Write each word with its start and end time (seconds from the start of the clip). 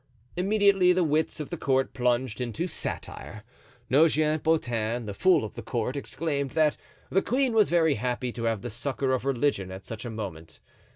Immediately 0.35 0.93
the 0.93 1.03
wits 1.03 1.39
of 1.39 1.51
the 1.51 1.57
court 1.57 1.93
plunged 1.93 2.41
into 2.41 2.67
satire. 2.67 3.43
Nogent 3.87 4.41
Beautin, 4.41 5.05
the 5.05 5.13
fool 5.13 5.43
of 5.45 5.53
the 5.53 5.61
court, 5.61 5.95
exclaimed 5.95 6.49
that 6.57 6.75
"the 7.11 7.21
queen 7.21 7.53
was 7.53 7.69
very 7.69 7.93
happy 7.93 8.31
to 8.31 8.45
have 8.45 8.63
the 8.63 8.71
succor 8.71 9.11
of 9.11 9.25
religion 9.25 9.69
at 9.69 9.85
such 9.85 10.03
a 10.03 10.09
moment." 10.09 10.59